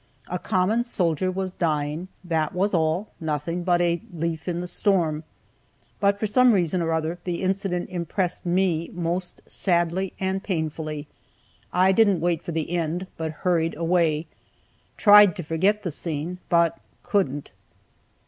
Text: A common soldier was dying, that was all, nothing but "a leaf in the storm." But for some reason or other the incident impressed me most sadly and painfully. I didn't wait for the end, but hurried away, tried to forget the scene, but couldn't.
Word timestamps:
A 0.31 0.39
common 0.39 0.83
soldier 0.83 1.29
was 1.29 1.53
dying, 1.53 2.07
that 2.23 2.55
was 2.55 2.73
all, 2.73 3.11
nothing 3.19 3.63
but 3.63 3.81
"a 3.83 4.01
leaf 4.11 4.47
in 4.47 4.59
the 4.59 4.65
storm." 4.65 5.23
But 5.99 6.17
for 6.19 6.25
some 6.25 6.53
reason 6.53 6.81
or 6.81 6.91
other 6.91 7.19
the 7.23 7.43
incident 7.43 7.87
impressed 7.91 8.43
me 8.43 8.89
most 8.95 9.41
sadly 9.45 10.13
and 10.19 10.43
painfully. 10.43 11.07
I 11.71 11.91
didn't 11.91 12.19
wait 12.19 12.41
for 12.41 12.51
the 12.51 12.71
end, 12.71 13.05
but 13.15 13.31
hurried 13.45 13.77
away, 13.77 14.25
tried 14.97 15.35
to 15.35 15.43
forget 15.43 15.83
the 15.83 15.91
scene, 15.91 16.39
but 16.49 16.79
couldn't. 17.03 17.51